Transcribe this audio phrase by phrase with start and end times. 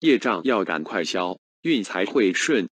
[0.00, 2.68] 业障要赶快消，运才会顺。